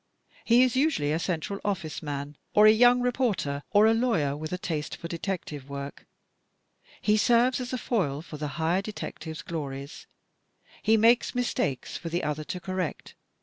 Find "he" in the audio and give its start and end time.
0.43-0.63, 6.99-7.17, 10.81-10.97